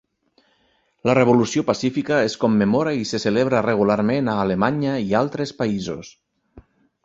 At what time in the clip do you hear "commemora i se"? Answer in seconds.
2.45-3.21